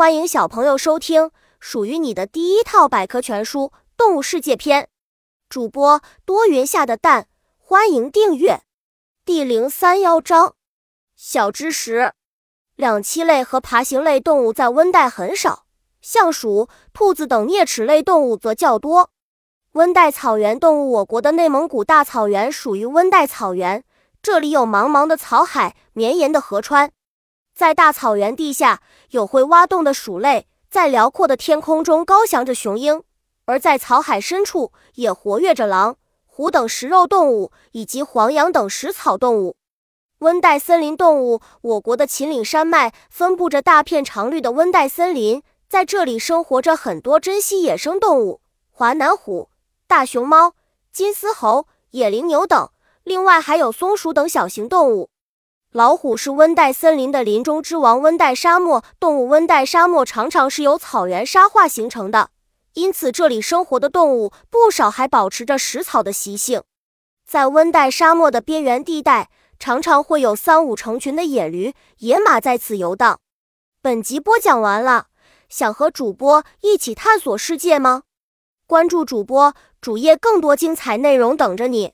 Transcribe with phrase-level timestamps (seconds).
[0.00, 3.64] 欢迎小朋友收听属于你的第一套百科全书
[3.98, 4.84] 《动物世界篇》。
[5.50, 7.26] 主播多云下的蛋，
[7.58, 8.62] 欢迎订阅。
[9.26, 10.54] 第零三幺章：
[11.14, 12.14] 小知识。
[12.76, 15.66] 两栖类和爬行类动物在温带很少，
[16.00, 19.10] 像鼠、兔子等啮齿类动物则较多。
[19.72, 23.84] 温带草原动物，我国的内蒙古大草原属于温带草原，
[24.22, 26.90] 这里有茫茫的草海、绵延的河川。
[27.54, 28.80] 在大草原地下
[29.10, 33.02] 有会挖洞的鼠类，在辽阔的天空中高翔着雄鹰；
[33.44, 39.56] 而在草海深处也活跃着狼、虎等食肉动物，以及黄羊等食草动物。
[40.20, 49.48] 温带森林动物，我国的秦岭山脉分布着大片常绿的温带森林，在这里生活着很多珍稀野生动物，华南虎、
[49.86, 50.54] 大熊猫、
[50.92, 52.70] 金丝猴、野羚牛等，
[53.02, 55.08] 另外还有松鼠等小型动物。
[55.72, 58.02] 老虎是温带森林的林中之王。
[58.02, 62.30] 温带沙漠动物，温带沙漠常常是由草原沙化形成的，
[62.74, 66.64] 因此这里生活的动物不少还保持着食草的习性。
[67.24, 73.20] 在温带沙漠的边缘地带，常常会有三五成群的野驴、野马在此游荡。
[73.80, 75.06] 本集播讲完了，
[75.48, 78.02] 想和主播一起探索世界吗？
[78.66, 81.92] 关注主播主页，更多精彩内容等着你。